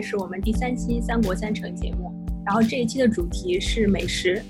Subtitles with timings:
[0.00, 2.12] 是我们第三期《三国三城》节目。
[2.44, 4.42] 然后这一期的主题是美食，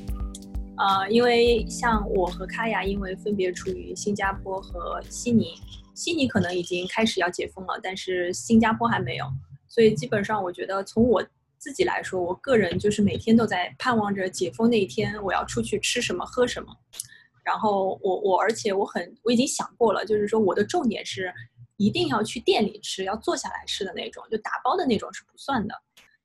[0.79, 5.55] 呃，因为像我和卡雅，因为分别处于新加坡和悉尼，
[5.95, 9.27] 悉尼可能已经开始要解封了，但是新加坡还没有，
[9.69, 11.23] 所以基本上我觉得从我
[11.59, 16.69] 自己来说，我个人就是每天都在盼望着解封那一天，我要出去吃什么喝什么。
[17.43, 21.33] 然后我我而且我很我已经想过了，就是说我的重点是
[21.81, 25.75] 一定要去店里吃，要坐下来吃的那种，就打包的那种是不算的，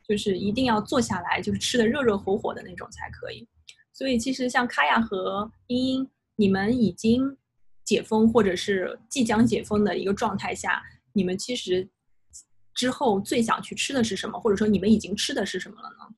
[0.06, 3.48] 就是一定要坐下来，就是吃的热热火火的那种才可以。
[3.94, 7.38] 所以其实像卡亚和英英，你们已经
[7.86, 10.84] 解封或者是即将解封的一个状态下，
[11.14, 11.88] 你们其实
[12.74, 16.15] 之后最想去吃的是什么，或者说你们已经吃的是什么了呢？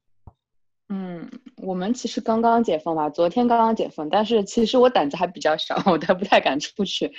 [0.89, 7.11] 嗯，我们其实刚刚解封吧，昨天刚刚解封，但是其实我胆子还比较小， 我都不太敢出去。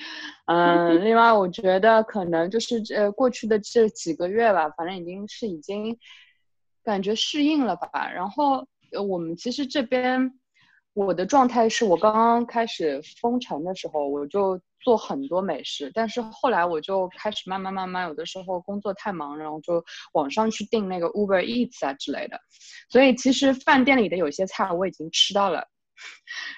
[0.46, 5.98] 嗯，另外我觉得可能就是这过去的这几个月吧，反正已经是已经
[6.82, 8.10] 感觉适应了吧。
[8.10, 10.32] 然后呃我们其实这边
[10.94, 14.60] 我的状态是我刚刚开始封城的时候，我就。
[14.88, 22.40] 做很多美食，但是后来我就开始慢慢慢慢，有的时候工作太忙，然后就网上去订那个 Uber Eats 啊之类的。
[22.88, 25.68] 所以其实饭店里的有些菜我已经吃到了。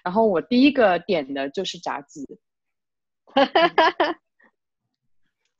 [0.04, 2.24] 然后我第一个点的就是炸鸡。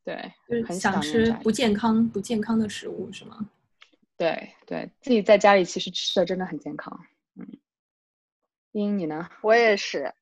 [0.04, 3.36] 对，就是想吃不健康不健康的食物是吗？
[4.16, 6.96] 对对，自己在家里其实吃的真的很健康。
[7.34, 7.48] 嗯，
[8.70, 9.28] 英你呢？
[9.42, 10.14] 我也是。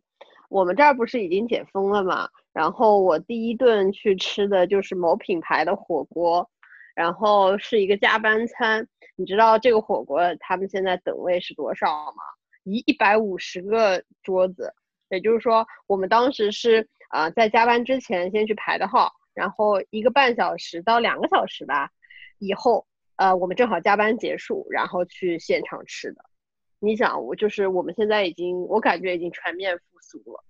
[0.48, 2.28] 我们这儿不是已经解封了嘛？
[2.52, 6.50] 然后我第一顿去吃的就是某品牌的火锅，
[6.94, 8.88] 然后是一个加班餐。
[9.14, 12.22] 你知道这个火锅他们现在等位是多少吗？
[12.64, 14.72] 一一百五十个桌子，
[15.10, 21.90] 也就是说我们当时是啊在加班之前先去排的号，然后一个半小时到两个小时吧，
[22.38, 22.86] 以后
[23.16, 26.24] 呃我们正好加班结束，然后去现场吃的。
[26.80, 30.44] 你想，我就是我们现在已经，我感觉已经全面复苏了。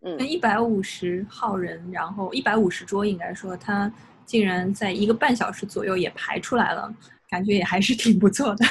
[0.00, 3.92] 嗯，那一百五十号人，然后一百五十桌，应该说他
[4.24, 6.94] 竟然在一个半小时左右也排出来了，
[7.28, 8.64] 感觉也还是挺不错的。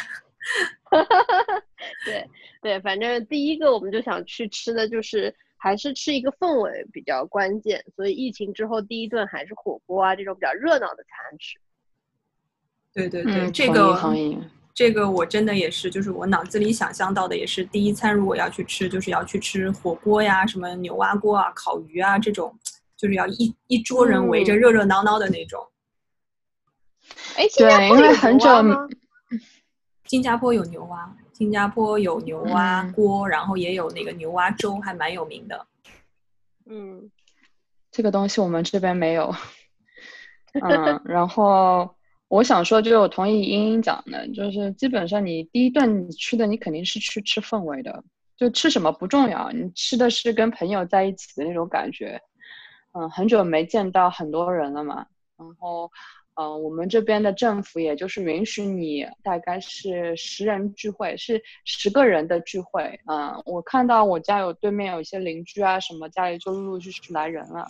[2.05, 2.27] 对
[2.61, 11.59] 对，反正第一个我们就想去吃的就是还是吃一个氛围比较关键，所以疫情之后第一顿还是火锅啊这种比较热闹的餐吃。
[12.93, 13.95] 对对对，这个。
[14.75, 22.57] 这个我真的也是，就是我脑子里想象到的也是，第一餐如果要去吃，就是要去吃火锅呀，什么牛蛙锅啊、烤鱼啊这种，
[22.97, 25.63] 就是要一一桌人围着热热闹闹的那种。
[27.35, 28.49] 哎，对，因为很久，
[30.05, 35.67] 新加坡有牛蛙，新加坡有牛蛙锅，然后也有那个牛蛙粥，还蛮有名的。
[36.65, 37.11] 嗯，
[37.91, 39.35] 这个东西我们这边没有。
[40.59, 41.93] 嗯，然后。
[42.33, 48.03] 我想说，就是我同意茵茵讲的，就是基本上你第一顿你吃的，你肯定是去吃氛围的，
[48.35, 52.19] 就吃什么不重要，你吃的是跟朋友在一起的那种感觉。
[52.93, 55.05] 嗯，很久没见到很多人了嘛，
[55.37, 55.91] 然后，
[56.33, 62.99] 嗯，我们这边的政府也就是允许你大概是十人聚会，是十个人的聚会。
[63.05, 67.67] 嗯，我看到我家有对面有一些邻居啊什么，家里就陆陆续续来人了。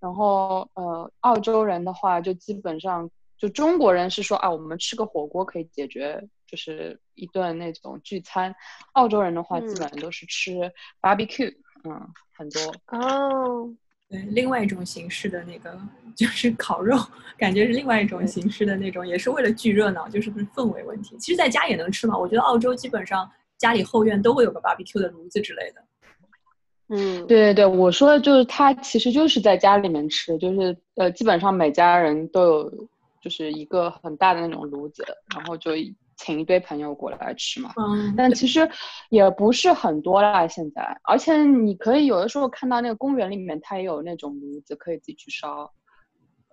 [0.00, 3.10] 然后，呃，澳洲人的话就基本上。
[3.38, 8.52] 就中国人是说啊，我们吃个火锅可以解决，就是一顿那种聚餐。
[8.94, 10.70] 澳洲人的话，基本上都是吃
[11.00, 11.54] barbecue，
[11.84, 13.72] 嗯，很多哦。
[14.08, 15.78] 对，另外一种形式的那个
[16.16, 16.96] 就是烤肉，
[17.36, 21.16] 感觉是另外一种形式的那种，也是为了聚热闹，就是氛围问题。
[21.18, 25.84] 其实在家也能吃嘛，我觉得澳洲基本上家里后院都会有个 barbecue 的炉子之类的。
[26.88, 32.88] 嗯，对对对，我说的就是他其实就是在家里面吃，就是呃，基本上每家人都有。
[33.20, 35.04] 就是一个很大的那种炉子，
[35.34, 35.72] 然后就
[36.16, 37.72] 请一堆朋友过来吃嘛。
[37.76, 38.68] 嗯，但其实
[39.10, 40.98] 也不是很多啦，现在。
[41.04, 45.72] 而且你可以有的时候看到那个公园里面，它也有那种炉子可以自己去烧。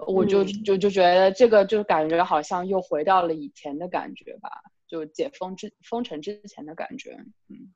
[0.08, 4.50] 我就就就觉得这个就感觉好像又回到了以前的感觉吧，
[4.88, 7.18] 就解封之封城之前的感觉。
[7.50, 7.74] 嗯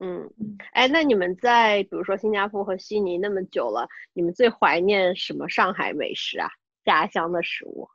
[0.00, 0.30] 嗯，
[0.74, 6.48] 哎，那你们在比如说新加坡和悉尼那么久了，你们最怀念什么上海美食啊？
[6.88, 7.86] 家乡的食物，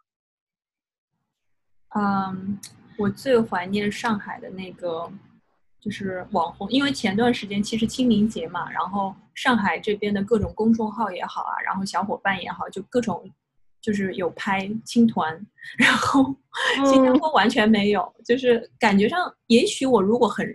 [1.96, 2.60] 嗯，
[2.96, 5.12] 我最怀念上海的那个，
[5.80, 13.28] 就是网红，因为前段时间其实清明节嘛，然后上海这边的各种公众号也好啊，然后小伙伴也好，就各种
[13.82, 15.44] 就是有拍青团，
[15.80, 16.24] 然后
[16.86, 20.48] 新加坡完全没有，就是感觉上，也许我如果很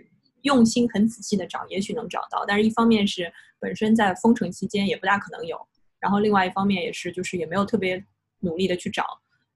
[0.43, 5.59] 用心、很仔细的找，也许能找到，但是一方面是本身在封城期间也不大可能有，
[5.99, 8.01] 然后另外一方面也是就是也没有特别。
[8.39, 9.05] 努力的去找。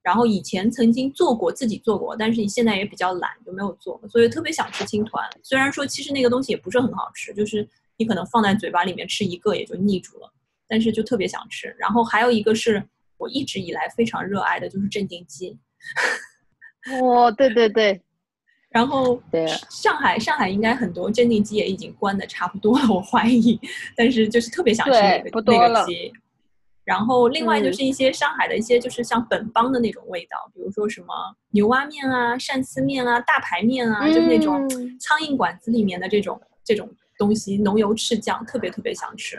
[0.01, 5.23] 然后以前曾经做过，自己做过，但是你现在也比较懒，就没有做，所以特别想吃青团。
[5.41, 7.65] 虽然说其实那个东西也不是很好吃，就是
[7.95, 10.29] 你可能放在嘴巴里面吃一个也就腻住了，
[10.67, 11.73] 但是就特别想吃。
[11.79, 12.83] 然后还有一个是
[13.17, 15.57] 我一直以来非常热爱的，就是镇定鸡。
[17.01, 18.01] 哦，对对对。
[18.69, 23.57] 然后对上海，上海应该很多镇定鸡也已经关的差不多了，我怀疑。
[23.95, 26.11] 但是就是特别想吃那个那个鸡。
[26.85, 31.07] 然后另外就是一些上海的一些就是像本帮的那种味道，比如说什么
[31.51, 34.67] 牛蛙面啊、鳝丝面啊、大排面啊，就是那种
[34.99, 39.37] 苍蝇馆子里面的这种这种东西，浓油赤酱，特别特别想吃。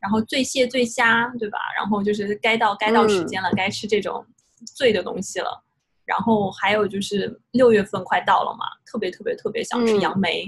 [0.00, 1.58] 然后醉蟹、醉虾，对吧？
[1.76, 4.26] 然后就是该到该到时间了，该吃这种
[4.74, 5.62] 醉的东西了。
[6.04, 10.44] 然后还有就是六月份快到了嘛，特别特别特别想吃杨梅。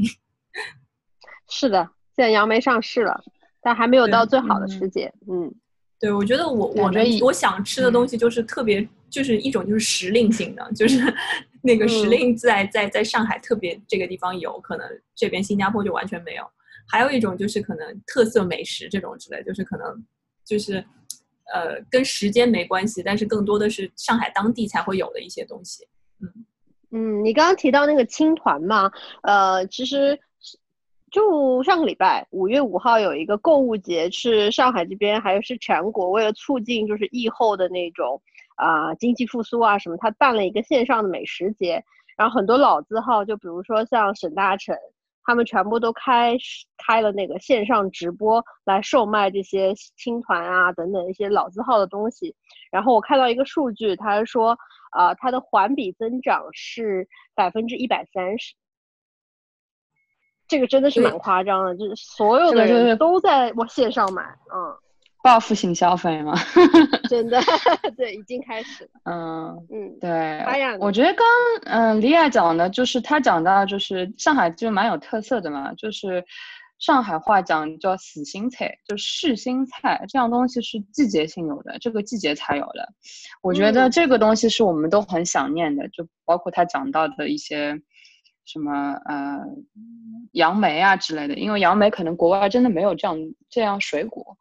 [1.48, 3.22] 是的，现在杨梅上市了，
[3.62, 5.12] 但还没有到最好的时节。
[5.30, 5.54] 嗯。
[6.04, 11.00] 对，我觉得我我们我想吃的东西就是特别，就是一种就是时令性的，就是
[11.64, 16.44] 那个时令在在在上海特别这个地方有可能这边新加坡就完全没有。
[16.90, 20.04] 还有一种就是可能特色美食这种之类，就是可能
[20.44, 20.74] 就是
[21.54, 25.88] 呃跟时间没关系，但是更多的是上海当地才会有的一些东西。
[26.20, 26.44] 嗯
[26.90, 28.92] 嗯，你刚刚提到那个青团嘛，
[29.22, 30.20] 呃，其实。
[31.14, 38.20] 就上个礼拜五月五号有一个购物节，是上海这边还有是全国为了促进就是疫后的那种
[38.56, 41.84] 啊经济复苏啊什么，他办了一个线上的美食节，
[42.16, 44.76] 然后很多老字号，就比如说像沈大成，
[45.22, 46.36] 他们全部都开
[46.84, 52.34] 开了那个线上直播来售卖这些青团啊等等一些老字号的东西。
[52.72, 54.58] 然后我看到一个数据，他说
[54.90, 57.06] 啊它的环比增长是
[57.36, 58.56] 百分之一百三十。
[60.46, 64.76] 这个真的是蛮夸张的，就是所有的人都在往线上买，嗯，
[65.22, 66.34] 报复性消费嘛，
[67.08, 67.40] 真的，
[67.96, 70.44] 对，已经开始了，嗯嗯，对，
[70.78, 71.26] 我觉得刚
[71.64, 76.22] 嗯李亚讲的，就是他讲到就是上海就蛮有特色的嘛，就是
[76.78, 82.86] 上海话讲叫死心菜，就试新菜这样东西是季节性有的，这个季节才有的，
[83.42, 87.80] 我觉得这个东西是我们都很想念的，就包括他讲到的一些。
[88.44, 89.40] 什么呃，
[90.32, 93.16] 杨梅啊之类的，因为杨梅可能国外真的没有这样
[93.48, 94.36] 这样水果。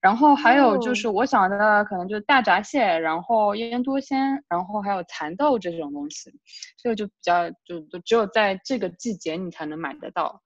[0.00, 4.18] 然后还有就是我想的可能就是大闸蟹，然后腌多鲜，
[4.48, 6.28] 然后还有蚕豆这种东西，
[6.76, 10.42] 这个就比较就就只有在这个季节你才能买得到。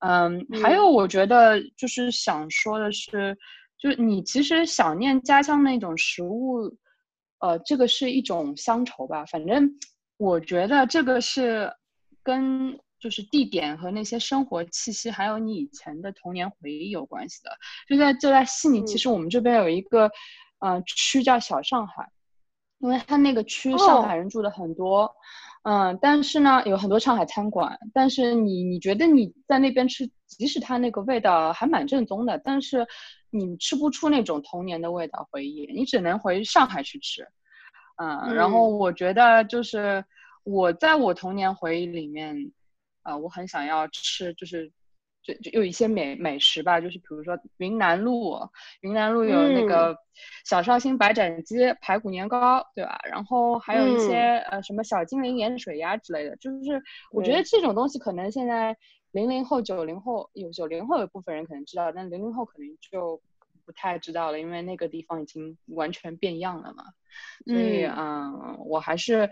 [0.00, 3.36] 嗯，还有我觉得就是想说的是，
[3.78, 6.62] 就是你其实想念家乡那种食物，
[7.38, 9.24] 呃，这个是一种乡愁吧。
[9.26, 9.70] 反正
[10.16, 11.72] 我觉得这个是。
[12.28, 17.50] 跟就是地点和那些生活气息，还有你以前的童年回忆有关系的。
[17.88, 20.10] 就在就在悉尼，其实我们这边有一个，
[20.58, 22.06] 呃，区叫小上海，
[22.80, 25.10] 因为它那个区上海人住的很多，
[25.62, 27.78] 嗯，但是呢，有很多上海餐馆。
[27.94, 32.86] 但是你你觉得你在那边吃，即使它那个味道还蛮正宗的，但是
[33.30, 37.26] 你吃不出那种童年的味道回忆，你只能回上海去吃，
[37.96, 40.04] 嗯，然后我觉得就是。
[40.48, 42.50] 我在我童年回忆里面，
[43.02, 44.72] 啊，我很想要吃，就是
[45.22, 48.34] 就就有一些美美食吧，就是比如说云南路，
[48.80, 49.94] 云南路有那个
[50.46, 52.98] 小绍兴白斩鸡、排骨年糕，对吧？
[53.04, 58.74] 然后还有一些呃什么小精灵盐水鸭之类的，就是我觉得这种东西可能现在
[59.10, 63.20] 零零后、九零后有九零后有部分人可能知道，但零零后可能就
[63.66, 66.84] 不太知道了，因为那个地方已经完全变样了嘛。
[67.44, 69.28] 所以嗯，我还是。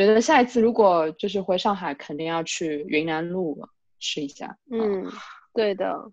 [0.00, 4.56] 觉得下一次如果就是回上海，肯定要去云南路吃一下。
[4.70, 5.06] 嗯，
[5.52, 6.10] 对的，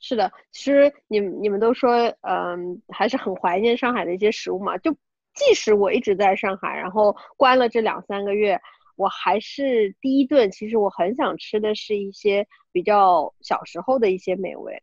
[0.00, 0.32] 是的。
[0.50, 1.92] 其实你你们都说，
[2.22, 4.76] 嗯，还是很怀念上海的一些食物嘛。
[4.78, 4.92] 就
[5.34, 8.60] 即使我一直在上海，然后关了这两三个月，
[8.96, 14.82] 我还是第一顿，其实我很想吃的是一些比较小时候的一些美味。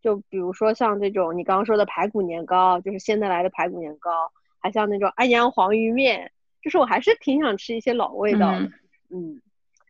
[0.00, 4.10] 就比如说像这种你刚刚说的排骨年糕，就是现在来的排骨年糕，
[4.58, 6.32] 还像那种安阳黄鱼面。
[6.62, 8.70] 就是我还是挺想吃一些老味道的，
[9.10, 9.42] 嗯，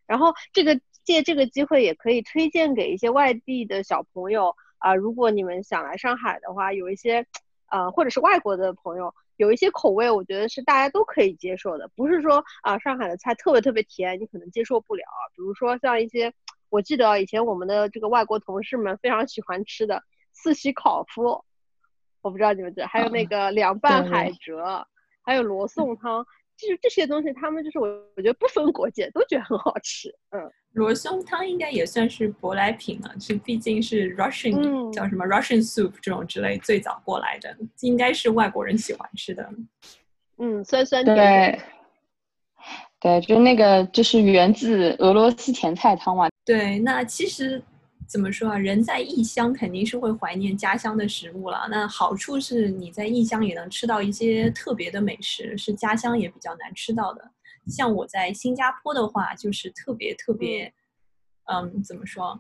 [0.07, 7.27] 然后这个借这个机会也可以推荐给一些外地的小朋友啊，如果你们想来上海的话，有一些，
[7.71, 15.05] 呃，或者是外国的朋友，有一些口味，我觉得是大家都可以接受的，不是说啊上海的菜特别特别甜，你可能接受不了。
[15.37, 16.33] 比如说像一些，
[16.69, 20.03] 我记得以前我们的这个外国同事们非常喜欢吃的
[20.33, 21.43] 四喜烤麸，
[22.23, 24.85] 我不知道你们知，还有那个凉拌海蜇，
[25.23, 26.27] 还有罗宋汤。
[26.63, 30.09] 其实这些东西，他们就是我，我觉得不分国界都觉得很好吃。
[30.31, 30.41] 嗯，
[30.75, 39.51] 罗宋汤应该也算是舶来品了，这毕竟是 Russian、嗯叫什么 Russian soup 这种之类最早过来的，应该是外国人喜欢吃的。
[40.39, 41.61] 嗯，酸酸甜甜。
[43.01, 46.29] 对，对，就那个就是源自俄罗斯甜菜汤嘛。
[46.45, 47.61] 对，那其实
[48.13, 48.59] 怎么说啊？
[48.59, 51.67] 人在异乡肯定是会怀念家乡的食物了。
[51.71, 57.31] 那好处是你在异乡也能吃到一些特别的美食，是家乡也比较难吃到的。
[57.69, 60.71] 像我在新加坡的话，就是特别特别，
[61.51, 62.39] 嗯，怎么说？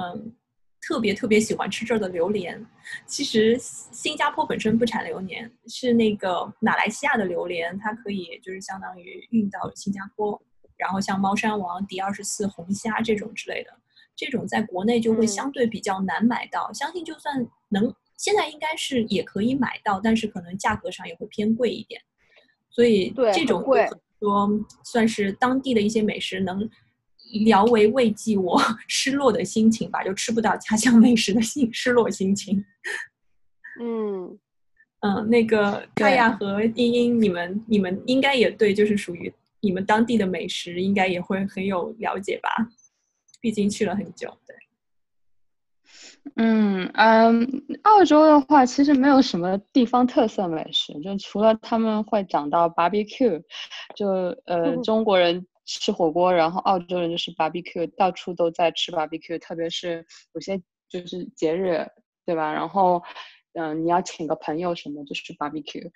[0.00, 0.32] 嗯，
[0.80, 2.64] 特别特别喜欢吃这儿的榴莲。
[3.04, 10.40] 其实新加坡本身不产榴莲，是那个马来西亚的榴莲，它可以就是相当于运到新加坡，
[10.76, 13.72] 然后像猫山王、迪二十四、红虾这种之类的，
[14.18, 16.70] 这种在国内就会嗯相对比较难买到。
[16.72, 22.00] 相信就算能，现在应该是也可以买到，但是可能价格上也会偏贵一点。
[22.68, 23.64] 所以对这种
[24.18, 24.50] 说
[24.84, 26.68] 算是当地的一些美食，能
[27.46, 32.64] 聊为慰藉我 失落的心情吧，就吃不到家乡美食的心 失落心情。
[33.80, 34.36] 嗯，
[35.00, 42.50] 嗯，那个对卡亚和茵茵，你们你们应该也对，就是属于你们当地的美食，应该也会很有了解吧？
[43.40, 44.56] 毕竟去了很久，对。
[46.36, 53.42] 嗯嗯，澳洲的话其实没有什么地方特色美食，就除了他们会讲到 barbecue，
[53.96, 54.08] 就
[54.44, 60.04] 呃嗯中国人吃火锅，然后澳洲人就是 barbecue，到处都在吃 barbecue，特别是
[60.34, 61.86] 有些就是节日，
[62.26, 62.52] 对吧？
[62.52, 63.02] 然后
[63.58, 65.90] 嗯、你要请个朋友什么，就是 barbecue，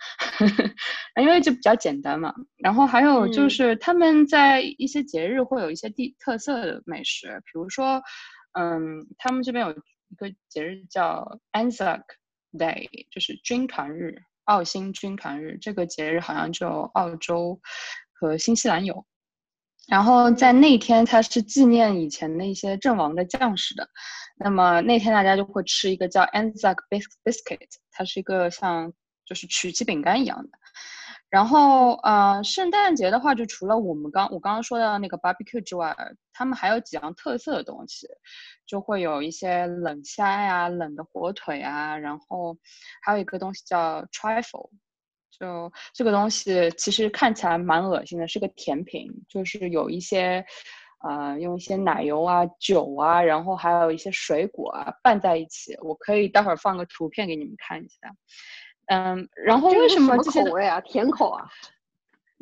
[1.20, 2.34] 因为就比较简单嘛。
[2.56, 8.02] 然后还有就嗯是他们在一些节日会有一些地特色的美食，比如说。
[8.54, 12.02] 嗯，他们这边有一个节日叫 Anzac
[12.52, 14.14] Day，就是军团日，
[14.44, 15.56] 澳新军团日。
[15.58, 17.58] 这个节日好像只有澳洲
[18.12, 19.06] 和新西兰有。
[19.88, 23.88] 然后在那天，它是纪念以前的一些阵亡的将士的。
[24.36, 28.92] 那么那天大家就会吃一个叫 Anzac Biscuit，它是一个像
[29.24, 30.58] 就是曲奇饼干一样的。
[31.30, 35.96] 然后，呃，圣诞节的话，就除了我们刚我刚刚说的那个 barbecue 之外，
[36.30, 38.06] 他们还有几样特色的东西，
[38.66, 42.54] 就会有一些冷虾呀、冷的火腿啊，然后
[43.00, 44.68] 还有一个东西叫 trifle，
[45.30, 50.44] 就这个东西其实看起来蛮恶心的，是个甜品，就是有一些，
[51.02, 55.76] 呃，用一些奶油啊、酒啊，然后还有一些水果啊拌在一起。
[55.80, 58.14] 我可以待会儿放个图片给你们看一下。
[58.86, 60.80] 嗯，然后为什么这些口味啊？
[60.80, 61.48] 甜口啊？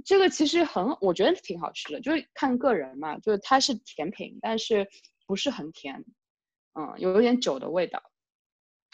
[0.04, 4.88] 这个其实很，我觉得挺好吃的，就是看个人嘛，就是它是甜品，但是
[5.26, 6.02] 不是很甜，
[6.74, 8.02] 嗯，有一点酒的味道。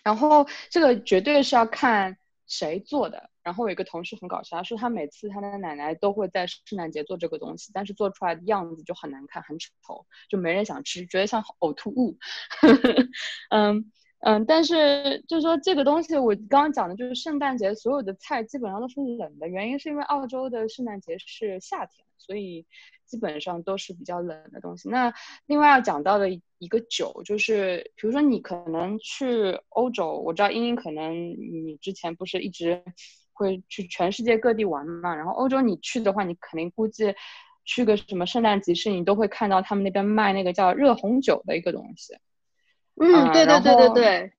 [0.02, 2.16] 然后这个绝对是要看
[2.47, 3.31] 谁做的。
[3.43, 12.17] 然后我有一个同事很搞笑，他说他每次他的奶奶都会在圣诞节做这个东西，但是做出来的样子就很难看，很丑，就没人想吃，觉得像呕吐物。
[13.50, 13.91] 嗯。
[14.21, 22.66] 嗯，但是就是说这个东西，我刚刚讲的就是圣诞节所有的菜基本上都是冷的，原因是因为澳洲的圣诞节是夏天，所以
[23.06, 24.88] 基本上都是比较冷的东西。
[24.88, 25.14] 那
[25.47, 32.83] 另外要讲到的一个酒，就是比如说你可能去欧洲，我知道英英可能你之前不是一直
[33.33, 37.14] 会去全世界各地玩嘛，然后欧洲你去的话，你肯定估计
[37.64, 42.16] 去个什么圣诞集市，你都会看到他们那边卖那个叫热红酒的一个东西。
[42.99, 44.33] 嗯，对对对对对，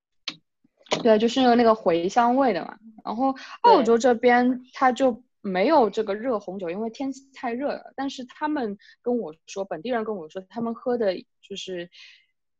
[1.04, 2.78] 对，就是有那个茴香味的嘛。
[3.06, 7.94] 然后澳洲这边它就没有这个热红酒，因为天气太热了。
[7.96, 11.90] 但是他们跟我说，本地人跟我说，他们喝的就是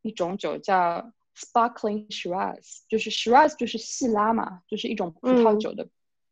[0.02, 5.88] 一种酒叫 sparkling Shiraz，就是 Shiraz 就是细拉嘛，就是一种葡萄嗯酒的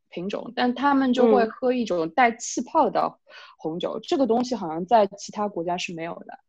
[0.09, 0.53] 品种。
[0.55, 3.19] 但他们就会嗯喝一种带气泡的
[3.57, 6.39] 红酒，这个东西好像在其他国家是没有的。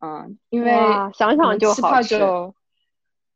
[0.00, 0.70] 嗯，因为
[1.14, 2.54] 想想就气泡就好吃酒，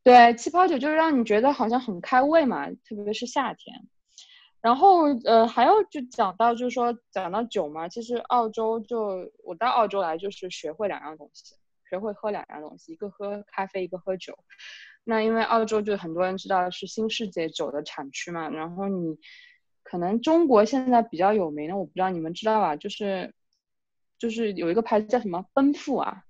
[0.03, 3.87] 对，气泡酒就是让你觉得好像很开胃嘛，特别是夏天。
[4.69, 11.55] 然后呃，还要就讲到就是说讲到酒嘛，其实澳洲就我到澳洲来就是学会两样东西，
[11.89, 14.39] 学会喝两样东西，一个喝咖啡，一个喝酒。
[15.05, 19.17] 那因为澳洲就很多人知道是新世界酒的产区嘛，然后你
[19.83, 22.77] 可能中国现在比较有名的，我不知道你们知道吧？
[22.77, 23.33] 就是
[24.19, 26.25] 就是有一个牌子叫什么奔富啊，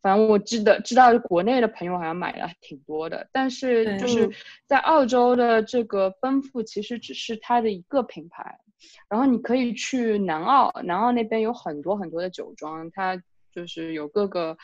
[0.00, 4.32] 反正我记得知道国内的朋友好像买了挺多的，但是就是嗯
[4.66, 8.58] 在澳洲的这个奔富其实只是它的一个品牌，
[9.08, 13.20] 然后你可以去南澳，南澳那边有很多很多的酒庄，它
[13.52, 14.56] 就是有各个。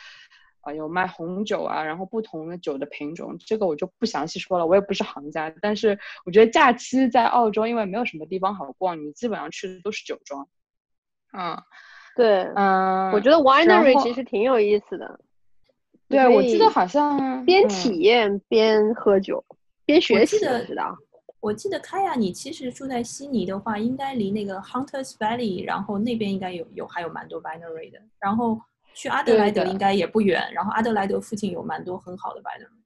[0.67, 5.55] 啊、有卖红酒啊，然后不同的酒的品种，这个我就不详细说了，我也不是行家。
[5.61, 10.49] 但是我觉得假期在澳洲，因为没有什么地方好逛，你基本上去的都是酒庄，
[11.35, 11.63] 嗯，
[12.17, 15.21] 对，嗯，我觉得 winery 其实挺有意思的。
[16.09, 19.45] 你对，可我记得好像嗯边体验边喝酒，
[19.85, 20.97] 边学习，的知道？
[21.41, 27.99] 我记得开亚，你其实住在悉尼的话，应该离那个 Hunters Valley，然后那边应该有有还有蛮多 winery 的。
[28.19, 28.59] 然后
[28.95, 32.84] 去阿德莱德应该也不远，然后阿德莱德附近有蛮多很好的 winery。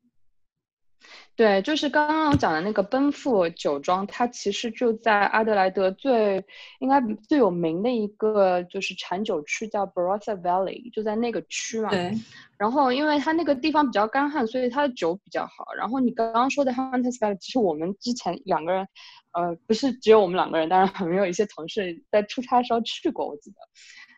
[1.38, 6.45] 对，就是刚刚我讲的那个奔赴酒庄，它其实就在阿德莱德最
[6.80, 11.90] 应该最有名的一个就是产酒区叫 Barossa Valley，就在那个区嘛。
[11.90, 12.12] 对，
[12.57, 15.73] 然后因为它那个地方比较干旱，所以它的酒比较好。
[15.76, 18.88] 然后你刚刚说的 Hunters Valley，其实我们之前两个人，
[19.30, 23.57] 呃，不是只有我们两个人，当然还有一些同事在出差的时候去过，我记得。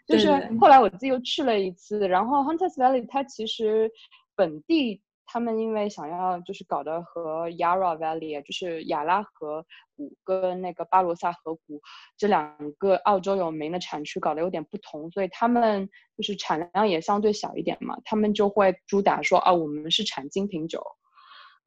[0.07, 3.91] 就是后来我自己又去了一次，然后 Hunters Valley 它其实
[4.35, 9.65] 本地他们因为想要就是搞得和 Yarra Valley，就是亚拉河
[9.97, 11.81] 谷跟那个巴罗萨河谷
[12.17, 20.83] 这两个澳洲有名的产区搞得有点不同，所以他们就是产量也相对小一点嘛，他们就会主打说啊，我们是产精品酒，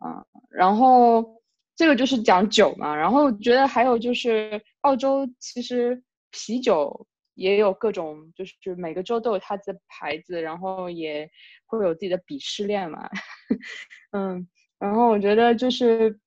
[0.06, 1.42] 嗯，然后
[1.78, 11.30] 这个就是讲酒嘛，然后觉得还有就是澳洲其实啤酒也有各种，就是每个州都有它的牌子，然后也
[11.66, 13.10] 会有自己的鄙视链嘛，
[14.12, 14.48] 嗯，
[14.80, 16.20] 然后我觉得就是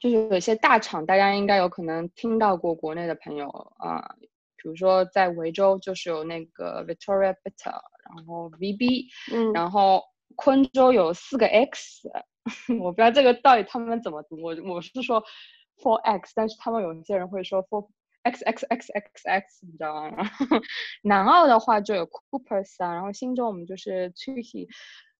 [0.00, 4.16] 就是有些大厂，大家应该有可能听到过国内的朋友啊、
[4.56, 7.80] 比如说在维州就是有那个 Victoria Bitter，
[8.14, 10.02] 然后 VB，嗯，然后
[10.36, 12.08] 昆州有四个 X，
[12.80, 15.22] 我不知道这个到底他们怎么读，我我是说
[15.82, 17.88] Four X，但是他们有一些人会说 Four
[18.22, 20.16] X X X X X，你知道吗？
[20.16, 20.60] 然 后
[21.02, 24.68] 南澳的话就有 Coopers 啊，然后新州我们就是 t u h y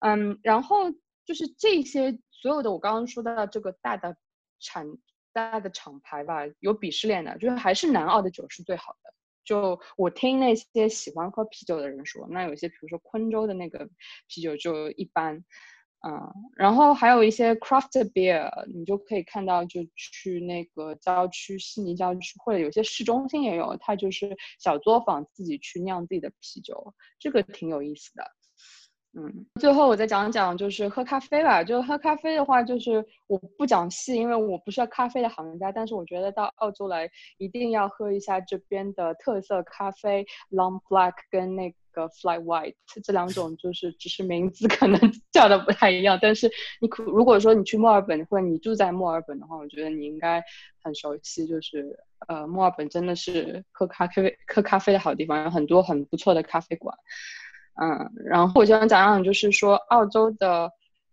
[0.01, 0.91] 嗯，然后
[1.25, 4.17] 就是这些所有的我刚刚说到这个大的
[4.61, 4.87] 产
[5.33, 9.13] 大的厂牌吧，有鄙视链的，就是还是南澳的酒是最好的。
[9.45, 13.89] 就我听那些喜欢喝啤酒的人说，那有些比如说昆州的那个
[14.29, 15.45] 啤酒就一般，
[16.05, 28.25] 嗯，然后还有一些 craft beer，你就可以看到，就去那个郊区悉尼郊区或者有些市中心也有，它就是小作坊自己去酿自己的啤酒，这个挺有意思的。
[29.15, 31.63] 嗯，最后我再讲讲就是喝咖啡吧。
[31.63, 35.71] 就喝咖啡的话，就是我不讲细，因为我不是咖啡的行家。
[35.71, 44.99] 但是我觉得到澳洲来一定要喝一下这边的特色咖啡 Long Black 跟那个 Fly White 这两种，就是只是名字可能
[45.31, 46.19] 叫的不太一样。
[46.21, 50.43] 但是你可如果说你去墨尔本或者你住在墨尔本的话，我觉得你应该
[50.83, 51.47] 很熟悉。
[51.47, 51.99] 就是
[52.29, 56.97] 呃，墨尔本真的是喝咖啡喝咖啡的好地方，有很多很不错的咖啡馆。
[57.81, 60.71] 嗯，然后我想讲讲，就是说澳洲的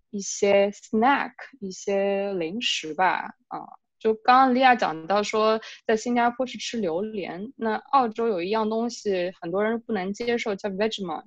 [0.10, 3.32] 一些 snack，一些零食吧。
[3.48, 3.60] 啊，
[3.98, 11.24] 就刚刚莉亚讲到说，在新加坡是吃榴莲，那澳洲有一样东西很多人不能接受，叫 Vegemite。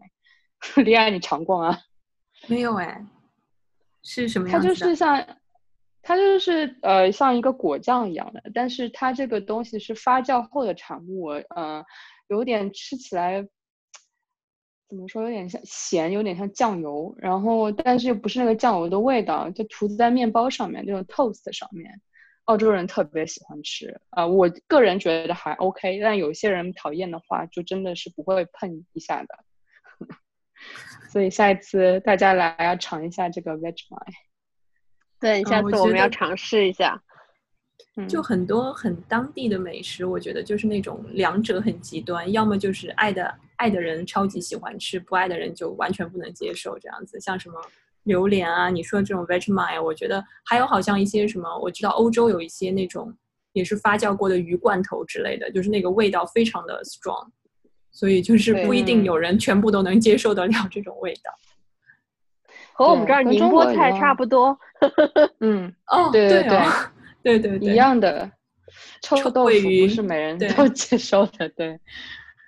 [0.84, 1.78] 莉亚，你尝过吗？
[2.46, 3.04] 没有哎，
[4.02, 4.90] 是什么它就样子的？
[4.90, 5.26] 是像，
[6.02, 11.84] 它就是呃像一个果酱一样的，但是它这个东西是发酵后的产物，呃，
[12.28, 13.46] 有点吃起来
[14.92, 21.90] 怎么说，有点像咸，有点像酱油，然后但是又不是那个酱油的味道，就涂在面包上面，那种 toast 上面，
[22.44, 29.28] 澳洲人特别喜欢吃，啊、我个人觉得还 OK，但有些人讨厌的话，就真的是不会碰一下的。
[31.08, 34.12] 所以下一次大家来要尝一下这个 Vegemite。
[35.18, 37.02] 对，下次我们要尝试一下。
[37.96, 47.20] 嗯就很多很当地的美食，我觉得就是那种两者很极端，要么就是爱的爱的人超级喜欢吃，不爱的人就完全不能接受这样子。
[47.20, 47.60] 像什么
[48.04, 53.14] 榴莲啊，你说的这种 Vegemite，我觉得还有好像一些什么，我知道欧洲有一些那种
[53.52, 57.28] 也是发酵过的鱼罐头之类的，就是那个味道非常的 strong，
[57.90, 61.30] 所以就是不一定有人全部都能接受得了这种味道。
[62.74, 64.58] 和我们这儿宁波菜差不多。
[65.40, 66.72] 嗯，哦，对对对哦，
[67.22, 68.30] 对对对，一样的。
[69.02, 71.78] 臭臭豆腐不是每人都接受的，对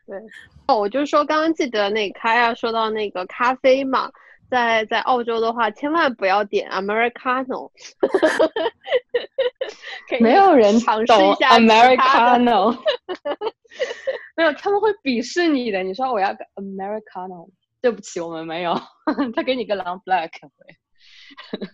[0.06, 0.18] 对。
[0.66, 4.10] 哦，我就说刚刚记得那个卡亚说到那个咖啡嘛，
[4.50, 7.70] 在在澳洲的话，千万不要点 Americano，
[10.20, 12.74] 没有人尝试一下 Americano，
[14.36, 15.82] 没有，他们会鄙视你的。
[15.82, 17.50] 你说我要个 Americano，
[17.82, 18.80] 对不起，我们没有，
[19.36, 21.68] 他给你个 Long Black 会。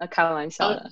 [0.00, 0.90] 那开玩笑的，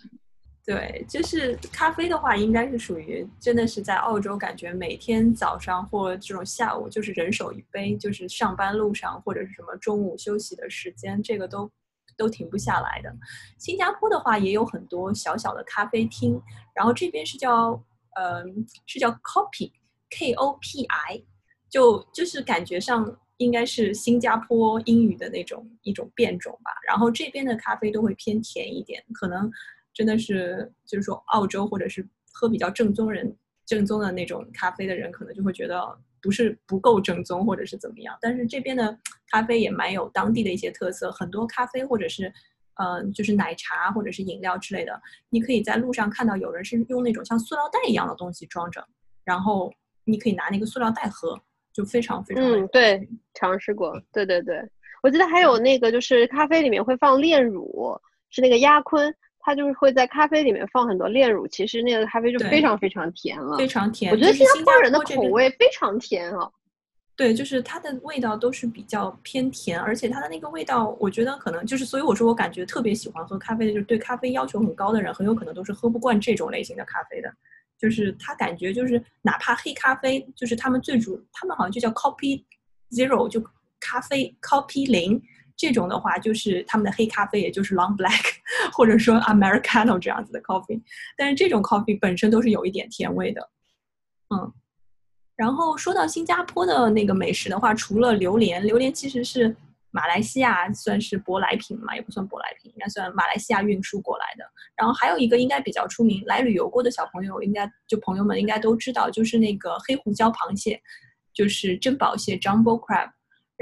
[0.64, 11.68] 对，就是咖啡的话，应该是属于真的是在澳洲，感觉每天早上或这种下午就是人手一杯，就是上班路上或者是什么中午休息的时间，这个都
[12.16, 13.12] 都停不下来的。
[13.58, 16.40] 新加坡的话也有很多小小的咖啡厅，
[16.76, 17.70] 然后这边是叫
[18.14, 18.44] 呃
[18.86, 19.72] 是叫 Copy
[20.10, 21.24] K O P I，
[21.68, 26.70] 就就是感觉上应该是新加坡英语的那种一种变种吧。
[26.86, 29.50] 然后这边的咖啡都会偏甜一点，可能
[29.94, 38.16] 真的是就是说澳洲或者是喝比较正宗人正宗的那种咖啡的人，可能就会觉得不是不够正宗或者是怎么样。
[38.20, 38.98] 但是这边的
[39.30, 42.32] 咖啡也蛮有当地的一些特色，很多咖啡或者是。
[42.76, 48.82] 嗯，就是奶茶或者是饮料之类的，你可以在路上看到有人是用那种像塑料袋一样的东西装着，
[49.24, 49.70] 然后
[50.04, 51.38] 你可以拿那个塑料袋喝，
[51.70, 52.42] 就非常非常。
[52.42, 54.58] 嗯，对，尝试过，对对对，
[55.02, 57.94] 我记得还有那个就是咖啡里面会放炼乳，
[58.30, 64.10] 是那个鸭坤，它就是会在咖啡里面放很多炼乳，其实那个咖啡就非常非常甜了，非常甜。
[64.12, 66.48] 我觉得新加坡人的口味非常甜啊。
[67.14, 77.30] 对，就是它的味道都是比较偏甜，而且它的那个味道，我觉得可能就是，所以我说我感觉特别喜欢喝咖啡的，就是对咖啡要求很高的人，很有可能都是喝不惯这种类型的咖啡的。
[77.78, 82.42] 就是他感觉就是哪怕黑咖啡，就是他们最主，他们好像就叫 Copy
[82.90, 83.42] Zero，就
[83.80, 85.20] 咖啡 Copy 零
[85.56, 88.22] 这种的话，就是他们的黑咖啡，也就是 Long Black
[88.72, 90.80] 或者说 Americano 这样子的 coffee。
[91.16, 93.50] 但是这种 coffee 本身都是有一点甜味的，
[94.34, 94.52] 嗯。
[95.34, 99.56] 然后说到新加坡的那个美食的话，除了榴莲，榴莲其实是
[99.90, 104.44] 马来西亚算是舶来品嘛，也不算舶来品，应该算马来西亚运输过来的。
[104.76, 110.80] 然后还有一个应该比较出名，来旅游过的小朋友应该就朋友们应该都知道，就是那个黑胡椒螃蟹，
[111.32, 113.10] 就是珍宝蟹 （Jumbo Crab）。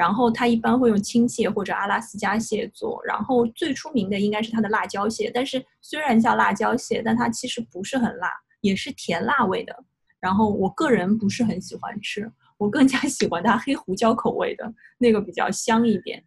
[0.01, 2.99] 然后它一般会用青蟹或者阿拉斯加蟹做。
[3.05, 8.27] 然后最出名的应该是它的辣椒蟹，但是虽然叫辣椒蟹，但它其实不是很辣，
[8.63, 9.85] 也是甜辣味的。
[10.19, 16.25] 然后我个人不是很喜欢吃，我更加喜欢它黑胡椒口味的那个比较香一点。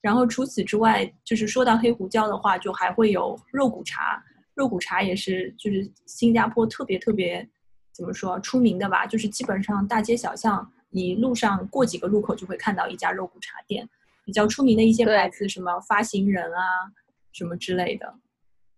[0.00, 4.22] 然后除此之外，就是说到黑胡椒的话，就还会有肉骨茶。
[4.54, 7.44] 肉骨茶也是就是新加坡特别特别
[7.92, 9.04] 怎么说出名的吧？
[9.04, 13.88] 就是基本上大街小巷，你路上过几个路口就会看到一家肉骨茶店。
[14.24, 16.90] 比较出名的一些牌子，什么发行人啊，
[17.32, 18.12] 什么之类的。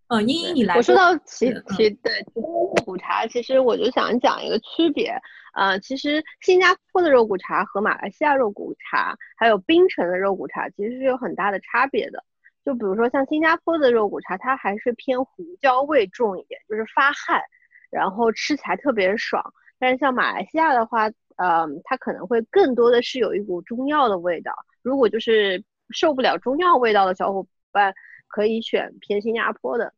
[0.09, 0.75] 嗯，英英，你来。
[0.75, 5.11] 我说到其其对其他肉骨茶，其实我就想讲一个区别。
[5.55, 12.23] 呃，其实新加坡的肉骨茶和马来西亚肉骨茶，还有槟城的肉骨茶，其实是有很大的差别的。
[12.63, 17.41] 就比如说像新加坡的肉骨茶，它还是偏胡椒味重一点，就是发汗，
[17.89, 19.43] 然后吃起来特别爽。
[19.79, 24.53] 但是像马来西亚的话，呃，它可能会更多的是有一股中药的味道。
[24.81, 27.93] 如果就是受不了中药味道的小伙伴，
[28.27, 29.93] 可以选偏新加坡的。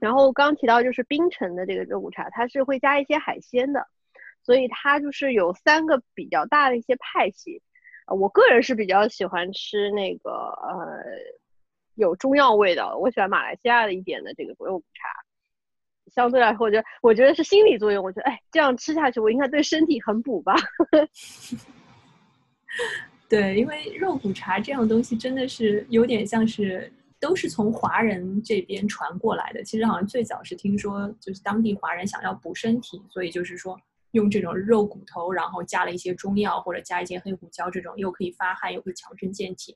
[0.00, 3.86] 然后刚提到就是槟城的这个肉骨茶，它是会加一些海鲜的，
[4.42, 7.62] 所以它就是有三个比较大的一些派系。
[8.08, 11.00] 呃，我个人是比较喜欢吃那个呃
[11.94, 15.25] 有中药味道，我喜欢马来西亚的一点的这个肉骨茶。
[16.14, 20.54] 相对来说，我觉得我觉得是心理作用，我觉得哎这样吃下去，我应该对身体很补吧。
[23.28, 26.92] 对，因为肉骨茶这样东西真的是有点像是。
[27.18, 29.64] 都是从华人这边传过来的。
[29.64, 33.74] 其实好像最早是听说，就是当地华人想要补身体，所以就是说
[34.10, 39.74] 用这种肉骨头，然后加了一些中药或者加一些黑胡椒，这种又可以发汗又可以强身健体。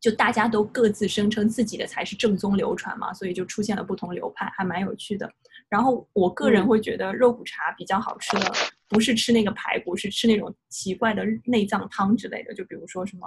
[0.00, 5.30] 就大家都各自声称自己的才是正宗流传嘛，所以就出现了不同流派，还蛮有趣的。
[5.68, 8.52] 然后我个人会觉得肉骨茶比较好吃的，
[8.88, 13.26] 不是吃那个排骨，是吃那种奇怪的内脏汤之类的，就比如说什么。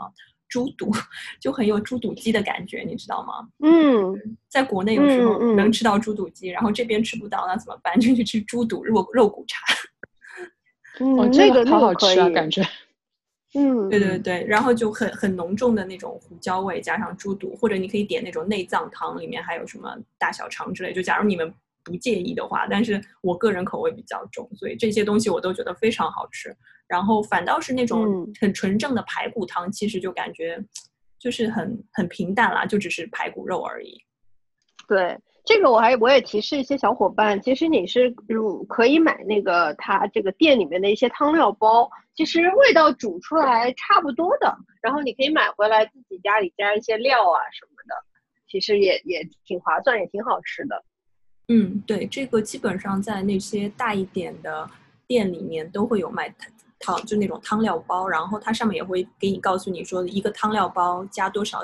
[0.49, 0.91] 猪肚
[1.41, 3.47] 就很有猪肚鸡的感觉，你知道吗？
[3.63, 4.13] 嗯，
[4.47, 7.99] 在国内有时候能吃到猪肚鸡，然后这边吃不到，那怎么办？
[7.99, 9.57] 就去吃猪肚肉肉骨茶。
[10.99, 12.61] 嗯，这个好好吃啊，感觉。
[13.55, 20.91] 嗯，对对对，然后就很很浓重的那种胡椒味，加上猪肚，或者你可以点那种内脏汤，里面还有什么大小肠之类。
[20.91, 26.55] 就假如你们不介意的话，但是我个人口味比较重，所以这些东西我都觉得非常好吃。
[26.87, 30.59] 然后反倒是那种很纯正的排骨汤，其实就感觉
[31.19, 33.97] 就是很很平淡啦，就只是排骨肉而已。
[34.87, 47.95] 对，这个我还我也提示一些小伙伴，其实你是如可以买那个他这个店里面的一些汤料包，其实味道煮出来差不多的，然后你可以买回来自己家里加一些料啊什么的，
[48.49, 50.83] 其实也也挺划算，也挺好吃的。
[51.49, 54.69] 嗯，对，这个基本上在那些大一点的
[55.07, 56.33] 店里面都会有卖。
[56.85, 61.63] 汤就那种汤料包，然后它上面也会给你告诉你说一个汤料包加多少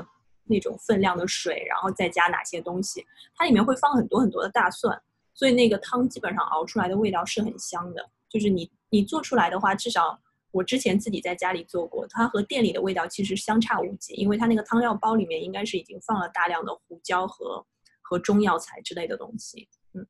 [0.50, 3.06] 那种分量的水，然后再加哪些东西。
[3.36, 5.02] 它里面会放很多很多的大蒜，
[5.34, 8.10] 所以那个汤基本上熬出来的味道是很香的。
[8.28, 10.20] 就是你你做出来的话，至少
[10.52, 17.66] 我之前自己在家里做过，它和店里的味道其实相差无几，因为它那个汤料包里面应该是已经放了大量的胡椒和
[18.02, 19.68] 和中药材之类的东西。
[19.94, 20.06] 嗯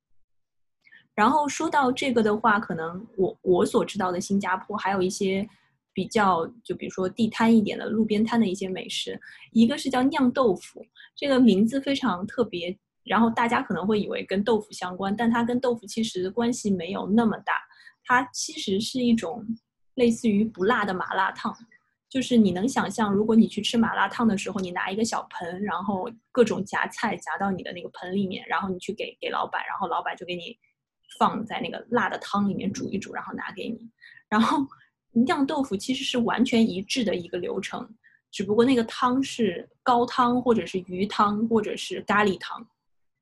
[1.15, 5.45] 然后说到这个的话，可能我我所知道的新加坡还有一些
[6.00, 9.20] 比较就比如说地摊一点的路边摊的一些美食，
[9.52, 10.82] 一个是叫酿豆腐，
[11.14, 17.56] 这个名字非常特别，然后大家可能会以为跟豆腐相关，但它跟豆腐其实关系没有那么大，
[18.06, 19.46] 它其实是一种
[19.96, 21.54] 类似于不辣的麻辣烫。
[22.08, 30.58] 就是你能想象，如果你去吃麻辣烫的时候，你拿一个小盆，然后各种夹菜夹到你的那个盆里面，然后你去给给老板，然后老板就给你
[31.20, 33.78] 放在那个辣的汤里面煮一煮，然后拿给你。
[34.30, 34.66] 然后
[35.12, 37.88] 酿豆腐其实是完全一致的一个流程，
[38.32, 42.65] 只不过那个汤是高汤或者是鱼汤或者是咖喱汤，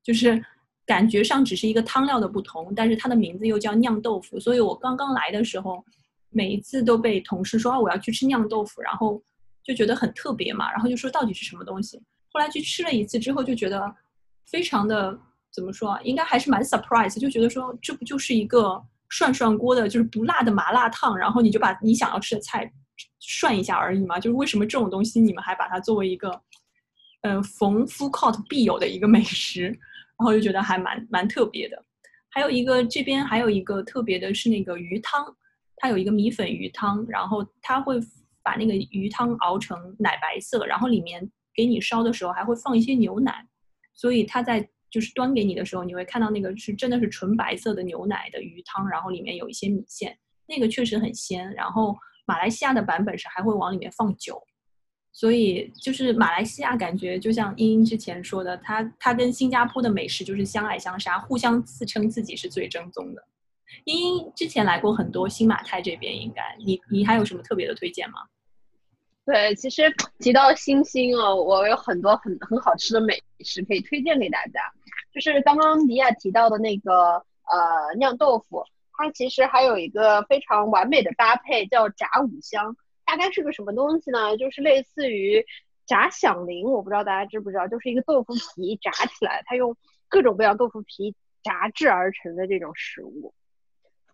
[0.04, 0.43] 就是
[0.86, 4.39] 感觉上只是一个汤料的不同，但是它的名字又叫酿豆腐。
[4.39, 5.84] 所以我刚刚来的时候。
[6.30, 9.19] 每一次都被同事说啊，我要去吃酿豆腐，然后
[9.63, 11.97] 就觉得很特别嘛，然后就说到底是什么东西。
[12.34, 13.95] 后来去吃了一次之后，就觉得
[14.45, 15.17] 非常的
[15.52, 22.72] 怎么说，应该还是蛮 surprise，就觉得说这不就是一个涮涮锅的，就是不辣的麻辣烫，然后你就把你想要吃的菜
[23.20, 24.20] 涮一下而已嘛。
[24.20, 26.41] 就是为什么这种东西你们还把它作为一个
[27.22, 31.84] 嗯逢 food court 必有的一个美食，然后就觉得还蛮蛮特别的。
[32.30, 35.26] 还有一个这边还有一个特别的是那个鱼汤。
[35.80, 38.00] 它有一个米粉鱼汤，然后它会
[38.41, 43.48] 把那个鱼汤熬成奶白色，然后里面给你烧的时候还会放一些牛奶，
[43.93, 51.54] 所以它在就是端给你的时候，你会看到那个是真的是纯白色的牛奶的鱼汤，然后里面有一些米线，那个确实很鲜。
[51.54, 51.95] 然后
[52.26, 54.41] 马来西亚的版本是还会往里面放酒，
[55.12, 63.23] 所以就是马来西亚感觉就像英英之前说的，它它跟新加坡的美食就是相爱相杀，互相自称自己是最正宗的。
[63.86, 68.19] 茵茵之前来过很多新马泰这边，应该你你还有什么特别的推荐吗？
[69.28, 74.62] 对，其实提到星星哦，我有很多很很好吃的美食可以推荐给大家。
[75.13, 78.63] 就是刚刚迪亚提到的那个呃酿豆腐，
[78.94, 82.78] 它其实还有一个非常完美的搭配，叫炸五香。
[83.04, 84.38] 大概是个什么东西呢？
[84.38, 85.46] 就是类似于
[85.86, 89.76] 炸响铃，我不知道大家知不知道，就是一个豆腐皮炸起来，它用
[90.08, 91.13] 各种各样豆腐皮
[91.44, 93.34] 炸制而成的这种食物。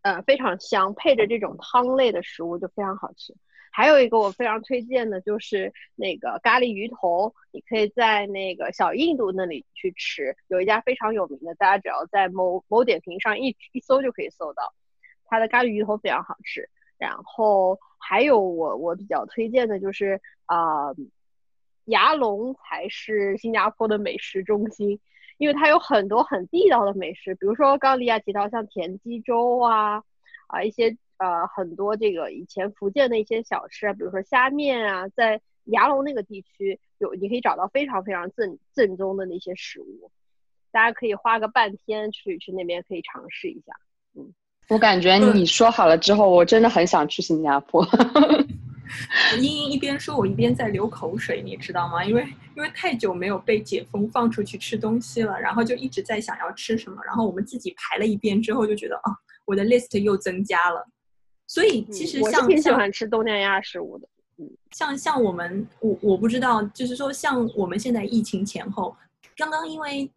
[0.02, 3.36] 呃，非常香，配着这种汤类的食物就非常好吃。
[3.74, 14.74] 还有一个我非常推荐的就是那个咖喱鱼头，你可以在那个小印度那里去吃，有一家非常有名的，大家只要在某某点评上一一搜就可以搜到，
[15.26, 16.70] 它的咖喱鱼头非常好吃。
[17.00, 20.94] 然后还有我我比较推荐的就是啊，
[21.86, 25.00] 牙龙才是新加坡的美食中心。
[25.40, 30.04] 因为它有很多很地道的美食，比如说刚利亚提到像田鸡粥啊，
[30.48, 40.12] 啊一些呃很多这个以前福建的一些小吃啊，比如说虾面啊，在牙龙那个地区有你可以找到非常非常正正宗的那些食物，
[40.72, 43.74] 大家可以花个半天去去那边可以尝试一下。
[44.16, 44.34] 嗯，
[44.68, 47.88] 我感觉你说好了之后，我真的很想去新加坡。
[49.40, 52.04] 茵茵一边说，我一边在流口水，你知道吗？
[52.06, 52.24] 因为
[52.56, 57.02] 因为太久没有被解封放出去吃东西了，然后就一直在想要吃什么。
[57.04, 60.86] 然后我们自己排了一遍之后，就觉得啊，我的 list 又增加了。
[61.54, 64.08] 所以其实像挺喜欢吃东南亚食物的。
[64.38, 68.96] 嗯，像像我们，我我不知道，就是说像我们现在疫情前后，
[69.38, 70.10] 刚刚因为。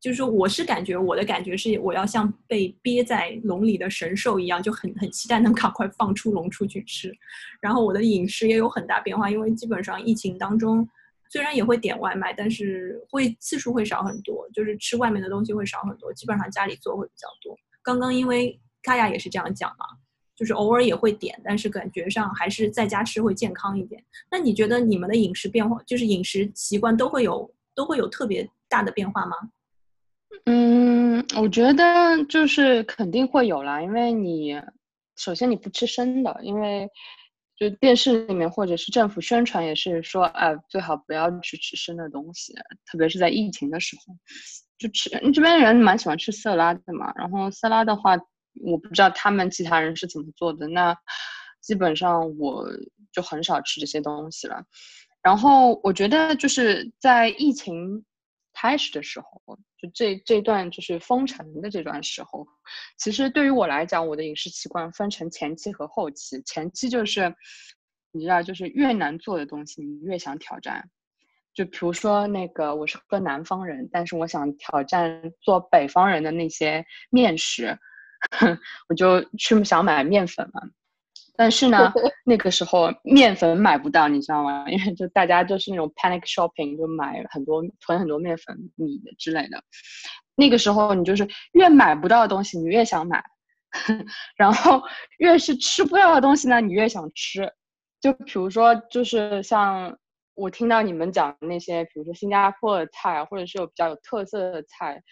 [0.00, 7.10] 就是说，我是感觉我的感觉是，我要像被憋在笼里的神兽一样，就很很期待能赶快放出笼出去吃。
[7.58, 10.86] 然后我的饮食也有很大变化，因为基本上疫情当中，
[11.30, 17.58] 虽然也会点外卖，但是会次数会少很多，就是吃外面的东西会少很多，基本上家里做会比较多。
[17.82, 19.86] 刚刚因为卡亚也是这样讲嘛，
[20.36, 24.02] 就是偶尔也会点，但是感觉上还是在家吃会健康一点。
[24.30, 29.36] 那你觉得你们的饮食变化，就是饮食习惯都会有都会有特别大的变化吗？
[30.46, 34.60] 嗯，我觉得就是肯定会有啦，因为你
[35.16, 36.88] 首先你不吃生的，因为
[37.56, 42.52] 就电视里面或者是政府宣传也是说，呃，最好不要去吃生的东西，
[42.84, 44.14] 特别是在疫情的时候，
[44.76, 48.16] 就吃这边人蛮喜欢吃色拉的嘛，然后色拉的话，
[48.62, 50.96] 我不知道他们其他人是怎么做的，那
[51.60, 52.66] 基本上我
[53.12, 54.64] 就很少吃这些东西了，
[55.22, 58.04] 然后我觉得就是在疫情。
[58.56, 62.46] 开始的时候，就这这段就是封城的这段时候，
[62.96, 66.40] 其实对于我来讲，我的饮食习惯分成前期和后期。
[66.42, 67.34] 前期就是，
[68.12, 70.88] 你知道，就是越难做的东西，你越想挑战。
[71.52, 77.76] 就比如说那个，我是个南方人，但是我想挑战做北方人的那些面食，
[78.88, 80.60] 我就去想买面粉嘛。
[81.36, 81.92] 但是呢，
[82.24, 84.64] 那个时候面粉买不到，你知道吗？
[84.68, 89.62] 因为就大家就是那种 panic shopping，就买很多囤很多面粉、米的之类的。
[90.36, 93.22] 那个时候你就是越买不到的东西，你越想买，
[94.36, 94.80] 然后
[95.18, 97.52] 越是吃不到的东西呢，你越想吃。
[98.00, 99.96] 就比如说，就是像
[100.34, 105.02] 我听到你们讲那些，比如说新加坡的菜，或者是有比较有特色的菜，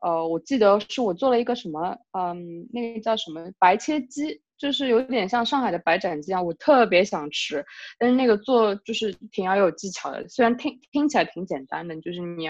[0.00, 4.40] 呃，我记得是我做了一个什么，嗯，那个叫什么白切鸡。
[4.58, 7.62] 就是有点像上海的白斩鸡啊，我特别想吃，
[7.98, 10.26] 但是那个做就是挺要有技巧的。
[10.30, 12.46] 虽然听听起来挺简单的，就是你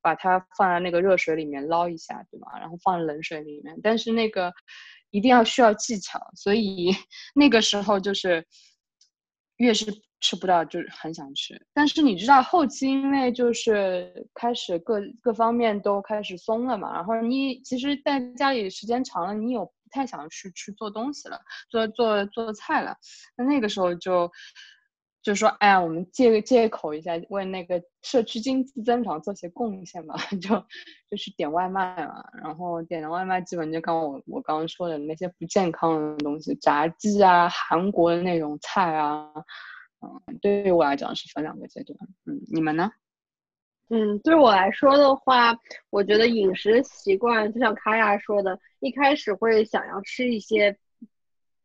[0.00, 2.58] 把它放在那个热水里面捞一下，对吗？
[2.58, 4.50] 然后放冷水里面，但是那个
[5.10, 6.90] 一定要需要技巧，所以
[7.36, 8.42] 那个时候就是
[9.58, 9.84] 越是
[10.20, 11.60] 吃不到，就是很想吃。
[11.72, 19.70] 但是你知道后期因为就是开始各各方面都开始松了嘛，然后你其实在家里时间长了，你有。
[19.92, 21.36] 不太想去去做东西了，
[21.68, 22.96] 做做做菜了。
[23.36, 24.30] 那那个时候就
[25.20, 30.64] 就说，哎呀，我们借借口一下，为那个社区经济增长做些贡献吧， 就
[31.10, 32.22] 就去点外卖嘛。
[32.40, 39.26] 然后点的外卖基本就刚我我刚刚说的那些不健康的东西，炸鸡啊，韩国的那种菜啊，
[40.00, 41.96] 嗯，对于我来讲是分两个阶段。
[42.26, 42.90] 嗯，你们呢？
[43.88, 45.58] 嗯，对我来说的话，
[45.90, 50.78] 我觉得饮食习惯就像卡亚说的，一开始会想要吃一些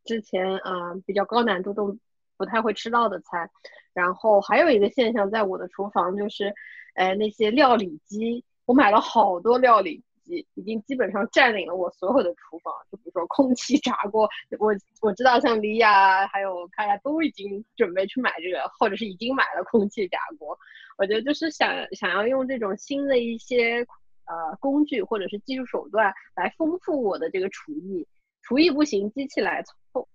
[0.03, 1.97] 之前啊比较高难度都
[2.37, 3.49] 不太会吃到的菜，
[3.93, 6.53] 然后还有一个现象，在我的厨房就是，
[6.95, 10.03] 哎那些料理机，我买了好多料理。
[10.25, 14.27] 已经基本上占领了我所有的厨房，就比如说空气炸锅，
[14.59, 20.57] 我我知道像李亚还有卡亚都已经准备去买这个，或者是已经买了空气炸锅。
[20.97, 23.85] 我觉得就是想想要用这种新的一些
[24.25, 28.07] 呃工具或者是技术手段来丰富我的这个厨艺，
[28.41, 30.07] 厨艺不行，机器来凑。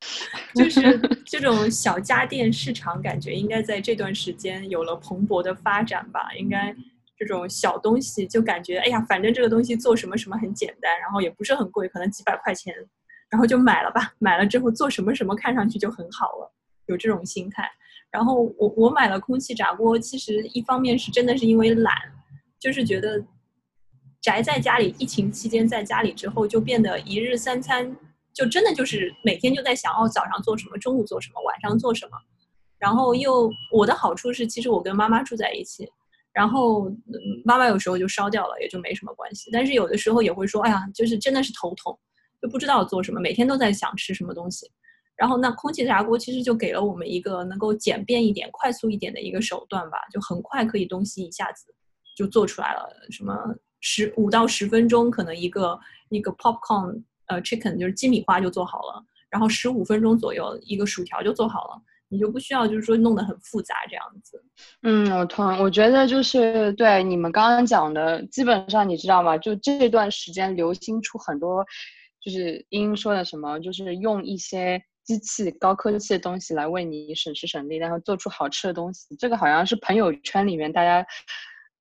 [0.54, 6.74] 就是这种小家电市场，感觉应该在这段时间有了蓬勃的发展吧，应该。
[7.18, 12.72] 这种小东西就感觉，哎呀，反正这个东西做什么什么很简单，然后也不是很贵，可能几百块钱，
[13.28, 14.12] 然后就买了吧。
[14.18, 16.52] 买了之后做什么什么看上去就很好了，
[16.86, 17.68] 有这种心态。
[18.10, 21.94] 然后我我买了空气炸锅，其实一方面是真的是因为懒，
[22.58, 23.22] 就是觉得
[24.22, 27.94] 宅在家里，疫情期间在家里之后就变得一日三餐
[28.32, 32.12] 就真的就是每天就在想，哦，早上做什么，中午做什么，晚上做什么。
[32.78, 35.90] 然后又我的好处是，其实我跟妈妈住在一起。
[36.32, 36.90] 然后
[37.44, 39.50] 妈妈有时候就烧掉了，也就没什么关系。
[39.52, 41.98] 但是有的时候也会说，哎呀，就是真的是头痛，
[42.40, 44.70] 就不知道做什么，每天都在想吃什么东西。
[45.16, 51.74] 然后那空气炸锅其实就给了我们一个能够简便一点、快速一点的一个手段吧，就很快可以东西一下子
[52.16, 52.88] 就做出来了。
[53.10, 53.36] 什么
[53.80, 55.76] 十五到十分钟，可能一个
[56.10, 61.82] 一个 popcorn 呃 chicken 就是鸡米花就做好了，然后十五分钟左右一个薯条就做好了。
[62.10, 64.42] 你就不需要，就是说弄得很复杂这样子。
[64.82, 69.36] 嗯，我同我觉得就是对你们刚刚讲的，基本上你知道吗？
[69.36, 71.64] 就这段时间流行出很多，
[72.20, 79.14] 就是英英说的什么，就是用一些机器、高科技的东西来为你省时省力，然后做出好吃的东西。
[79.16, 81.06] 这个好像是朋友圈里面大家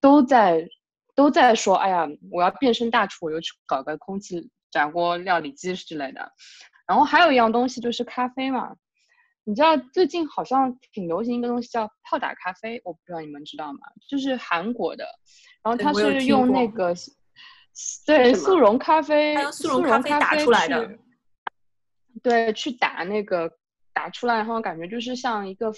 [0.02, 0.68] 都在
[1.16, 6.32] 都在说，哎呀，我要变身大厨，我又去搞个空气炸锅、料理机之类的。
[6.86, 8.76] 然后还有一样东西就是咖啡嘛。
[9.48, 13.80] 你知道最近好像挺流行一个东西叫泡打咖啡，我不知道你们知道吗？
[14.10, 15.06] 就是韩国的，
[15.64, 16.94] 然后它是用那个
[18.06, 21.00] 对速溶咖啡，速溶咖啡打出来的，
[22.22, 23.50] 对，去打那个
[23.94, 25.72] 打出来，然后感觉就是像一个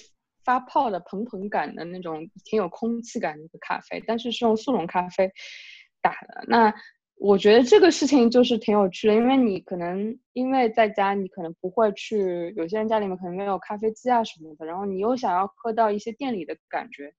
[0.44, 5.32] 发泡的蓬蓬感的那种，挺有空气感的一个咖啡，但是是用速溶咖啡
[6.02, 6.74] 打的那。
[7.20, 17.14] 我觉得这个事情就是挺有趣的，因为你可能因为在家，你可能不会去，有些人家里面可能没有咖啡机啊什么的，然后你又想要喝到一些店里的感觉，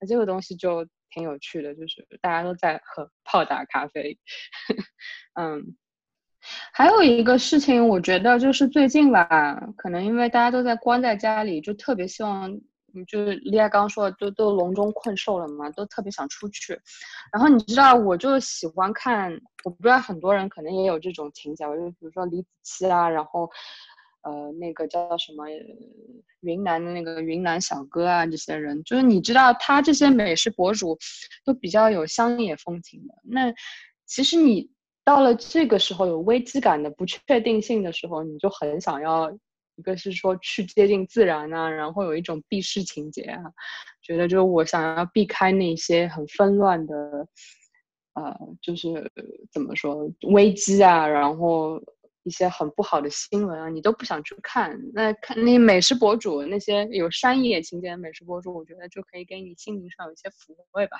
[0.00, 4.18] 那这个东西就挺有趣的，就是大家都在喝泡打咖啡。
[5.38, 5.76] 嗯，
[6.72, 9.28] 还有一个事情，我觉得就是最近吧，
[9.76, 12.58] 可能因为大家都在关在家里，就特别希望。
[13.06, 16.78] 就是丽亚刚说的，都都笼中困兽了嘛，都特别想出去。
[17.32, 19.32] 然后你知道，我就喜欢看，
[19.64, 23.50] 我不知道很多人可能也有这种情节，就比如说李子柒啊，然后
[24.22, 25.46] 呃那个叫什么
[26.40, 30.98] 云南的那个云南小哥啊，这些人，就是你知道他这些美食博主
[31.44, 33.14] 都比较有乡野风情的。
[33.24, 33.52] 那
[34.06, 34.70] 其实你
[35.04, 39.30] 到了这个时候有危机感的不确定性的时候，你就很想要。
[39.82, 43.42] 一个是说去接近自然啊，然后有一种避世情节啊，
[44.00, 46.94] 觉得就我想要避开那些很纷乱的，
[48.14, 49.10] 呃，就是
[49.50, 51.82] 怎么说危机啊，然后
[52.22, 54.80] 一些很不好的新闻啊，你都不想去看。
[54.94, 60.98] 那看那美食博主，那些有山野情节的美食博主，我觉得就可以给你心灵上有一些抚慰吧。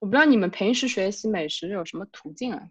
[0.00, 2.68] 我不知道你们平时学习美食有什么途径啊？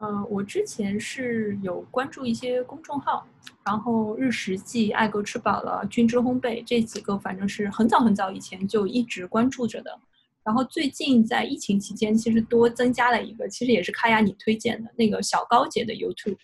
[0.00, 3.26] 呃，我之前是有关注一些公众号，
[3.66, 9.94] 然后日食记、爱狗吃饱了、君之烘焙这几个，反正是很早很早以前就一直关注着的。
[10.42, 16.38] 然后最近在疫情期间，其实多增加了一个，其实也是卡雅你推荐的那个小高姐的 YouTube。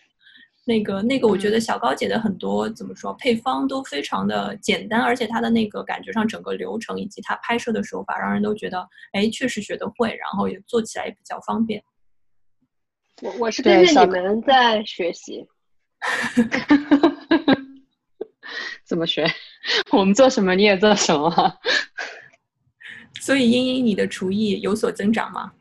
[0.67, 11.83] 那个那个，我觉得小高姐的很多怎么说配方都非常的简单，而且她的那个感觉上整个流程以及她拍摄的手法，让人都觉得哎，确实学得会，然后也做起来也比较方便。
[13.23, 15.47] 我我是跟着你们在学习，
[18.85, 19.27] 怎么学？
[19.93, 21.33] 我们做什么你也做什么。
[23.23, 25.53] 所以英英，你的厨艺有所增长吗？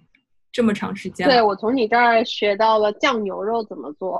[0.52, 1.28] 这么长时间？
[1.28, 4.20] 对我从你这儿学到了酱牛肉怎么做。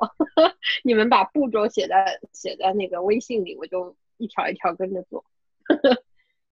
[0.84, 5.24] 你们把步骤写在写在那个微信里，我就一条一条跟着做。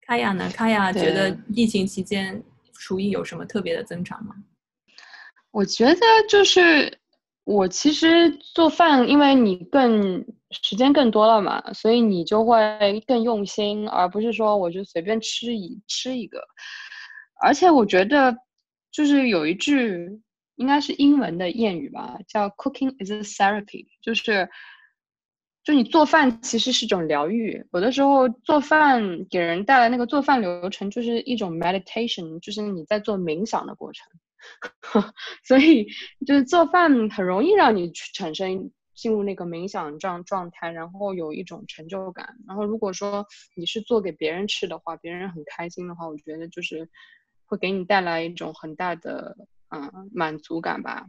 [0.06, 0.48] 卡雅呢？
[0.50, 4.34] 卡雅觉得疫情期间厨艺有什么特别的增长吗？
[5.58, 7.00] 我觉得就是
[7.42, 16.40] 我其实做饭，因为你更时间更多了嘛，所以你就会更用心，而不是说我就随便吃一吃一个。
[17.42, 18.36] 而且我觉得
[18.92, 20.20] 就是有一句
[20.54, 24.48] 应该是英文的谚语吧，叫 “Cooking is a therapy”，就是
[25.64, 27.66] 就你做饭其实是种疗愈。
[27.72, 34.06] 有的时候做饭给人带来那个做饭流程就是一种 meditation，就是你在做冥想的过程。
[35.44, 35.86] 所以，
[36.26, 42.36] 就是做饭很容易让你去产生进入那个冥想状状态，然后有一种成就感。
[42.46, 46.88] 然后，如果说你是做给别人吃的话，别人很开心的话，我觉得就是
[47.46, 49.36] 会给你带来一种很大的
[49.70, 51.06] 嗯满足感吧。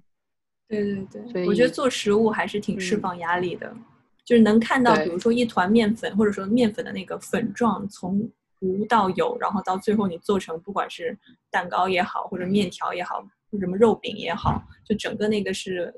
[0.67, 3.75] 对对对，我觉得做食物还是挺释放压力的，
[4.23, 8.31] 就是能看到，比如说一团面粉，或者说面粉的那个粉状从。
[8.59, 11.17] 无到有，然后到最后你做成，不管是
[11.49, 15.93] 蛋糕也好，或者面条也好，或者什么肉饼也好，就整个那个是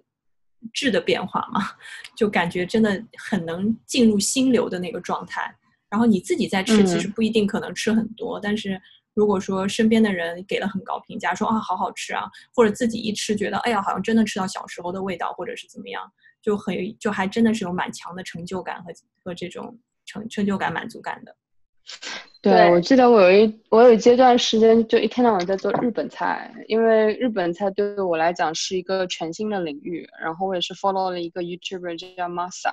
[0.73, 1.61] 质的变化嘛，
[2.15, 5.53] 就感觉真的很能进入心流的那个状态。
[5.89, 8.81] 然后你自己在吃，其实不一定可能吃很多，但是
[9.13, 16.01] 如果说身边的人给了很高评价，说啊好好吃啊，或者自己一吃觉得哎呀好像真的吃到小时候的味道，或者是怎么样，
[16.41, 18.93] 就很就还真的是有蛮强的成就感和
[19.23, 21.35] 和这种成成就感满足感的。
[22.41, 30.09] 对，我记得我有一我有一阶段时间就一天到晚在做日本菜，因为日本菜对于我来讲是一个全新的领域。
[30.19, 32.71] 然后我也是 follow 了一个 YouTuber 叫 Masa，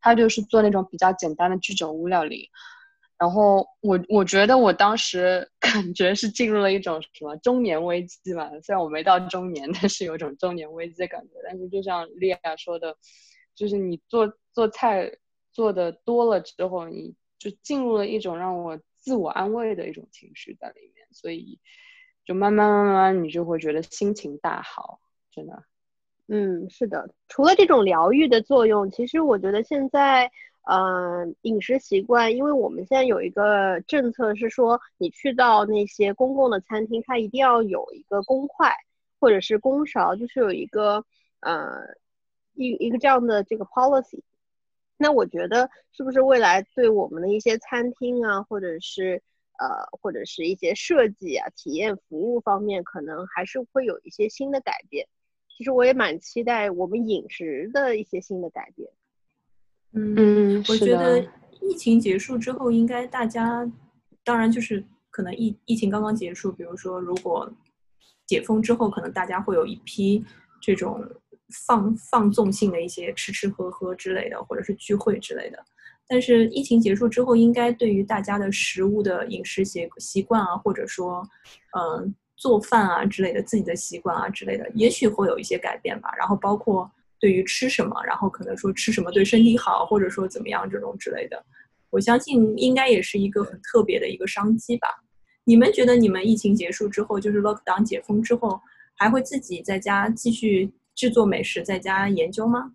[0.00, 2.50] 他就是做那种比较简单的居酒屋料理。
[3.16, 11.34] 然后我我觉得我当时 感觉是进入了一种什么中年危机吧，虽然我没到中年，但是有种中年危机的感觉。
[11.44, 12.96] 但是就像莉亚说的，
[13.54, 15.12] 就是你做做菜
[15.52, 18.78] 做的多了之后，你就进入了一种让我。
[19.06, 21.60] 自我安慰的一种情绪在里面，所以
[22.24, 24.98] 就慢慢慢慢，你就会觉得心情大好，
[25.30, 25.62] 真的。
[26.26, 27.08] 嗯，是的。
[27.28, 30.28] 除了这种疗愈的作用，其实我觉得现在，
[30.64, 38.74] 呃，饮食习惯，因为我们现在有一个政策是说，你去到那些公共的餐厅，它一定要有一个公筷
[39.20, 41.04] 或者是公勺，就是有一个
[41.38, 41.78] 呃
[42.54, 44.20] 一一个这样的这个 policy。
[44.98, 49.22] 那我觉得是不是未来对我们的一些餐厅啊，或者是
[49.58, 49.68] 呃，
[50.00, 55.06] 或者是一些设计啊、体验服务方面，可能还是会有一些新的改变。
[55.48, 58.90] 其实我也蛮期待我们饮食的一些新的改变。
[59.92, 61.22] 嗯，我觉得
[61.60, 63.70] 疫情结束之后，应该大家，
[64.24, 67.52] 当然就是可能疫疫情刚刚结束，比如说如果
[68.24, 70.24] 解封之后，可能大家会有一批
[70.60, 71.06] 这种。
[71.66, 75.64] 放放纵性的一些吃吃喝喝之类的，或者是聚会之类的。
[76.08, 81.20] 但是疫情结束之后，应该对于大家的食物的饮食习习惯啊，或者说，
[81.76, 86.08] 嗯，做饭啊之类的，自己的习惯啊之类的，也许会有一些改变吧。
[86.16, 86.88] 然后包括
[87.18, 91.44] 对于吃什么，然后可能说吃什么对身体好，或者说怎么样这种之类的，
[91.90, 94.88] 我相信应该也是一个很特别的一个商机吧。
[95.42, 98.60] 你们觉得你们疫情结束之后，就是 lockdown 解封之后，
[98.94, 100.72] 还会自己在家继续？
[100.96, 102.72] 制作美食在家研究吗？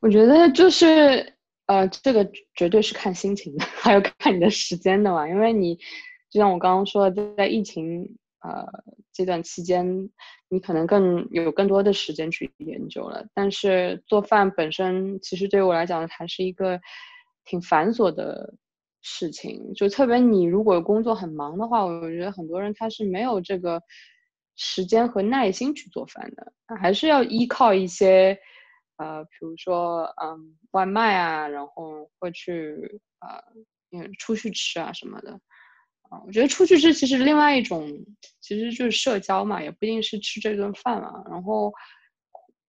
[0.00, 1.34] 我觉得就是
[1.66, 5.28] 呃，这个绝对是看心情的， 还有看你的时间的嘛。
[5.28, 5.76] 因为你
[6.30, 8.64] 就像我刚刚说的，在疫情呃
[9.12, 10.10] 这段期间，
[10.48, 13.26] 你可能更有更多的时间去研究了。
[13.34, 16.80] 但是做饭本身其实对于我来讲还是一个
[17.44, 18.54] 挺繁琐的
[19.02, 23.82] 事情，就特别你如果工作很忙的话，我觉得很多人他是没有这个。
[24.56, 28.38] 时间和耐心去做饭的，还是要依靠一些，
[28.96, 35.32] 呃，比如说，嗯，外卖啊，然后会去，呃，出去吃啊什么的，
[36.08, 37.86] 啊，我觉得出去吃其实另外一种，
[38.40, 41.22] 其实就是社交嘛，也不一定是吃这顿饭嘛。
[41.30, 41.72] 然后，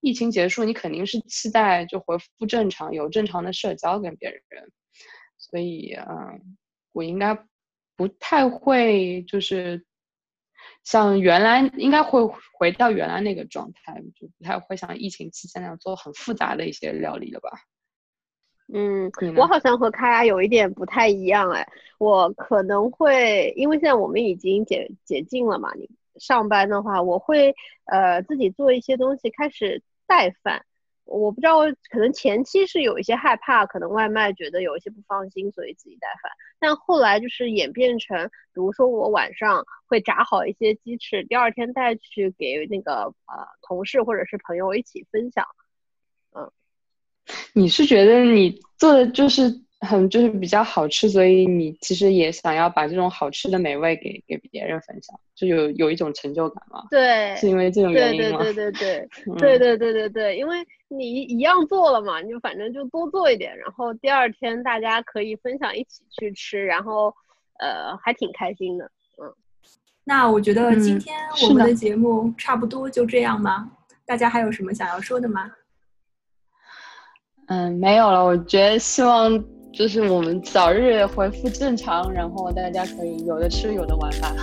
[0.01, 4.71] 疫情结束，你肯定是期待就恢复正常，有正常的社交跟别人。
[5.37, 6.57] 所以，嗯，
[6.91, 7.33] 我应该
[7.95, 9.85] 不太会，就是
[10.89, 17.49] 像原来应该会回到原来那个状态，就不太会像疫情期间那样做很复杂的一些料理了吧。
[18.73, 21.67] 嗯，我好像和卡雅有一点不太一样哎，
[21.99, 27.53] 我可能会因为现在我们已经解解禁了嘛，你上班的话，我会
[27.87, 30.63] 呃自己做一些东西，开始带饭。
[31.07, 36.31] 我不知道，可能前期是有一些害怕，可能外卖觉得有一些不放心，所以自己带饭。
[36.59, 45.45] 但后来就是演变成，比如说我晚上会炸好一些鸡翅，第二天带去给那个呃同事或者是朋友一起分享。
[46.35, 46.51] 嗯
[47.53, 56.83] 你是觉得你做的就是很就是比较好吃，所以你其实也想要把这种好吃的美味给给别人分享，就有有一种成就感嘛？
[56.89, 58.39] 对，是因为这种原因吗？
[58.39, 59.07] 对对对对
[59.37, 60.57] 对对对对对对，因为
[60.87, 67.13] 你一样做了嘛，你就反正就多做一点，然后第二天大家可以分享一起去吃，然后
[67.59, 68.85] 呃还挺开心的。
[69.21, 69.31] 嗯，
[70.03, 71.15] 那我觉得今天
[71.47, 73.71] 我们的节目差不多就这样吗？
[74.07, 75.51] 大家还有什么想要说的吗？
[77.49, 78.25] 嗯，没有了。
[78.25, 79.31] 我觉得希望
[79.77, 84.33] 就是我们早日恢复正常，然后大家可以有的吃有的玩吧。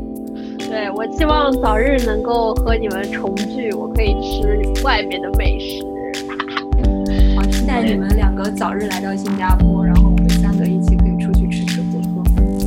[0.68, 5.82] 对我希望早日能够和你们重聚，我可以吃外面的美食。
[7.34, 12.22] 好期待你们两个早日来到新加坡，然后我们三个一起可以出去吃吃喝喝。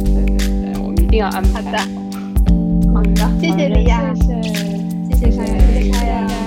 [0.05, 1.61] 对对对，我们一定要安排。
[1.61, 1.77] 好的，
[2.91, 4.53] 好的，谢谢李亚，谢谢，
[5.13, 6.38] 谢谢开雅，谢谢开雅。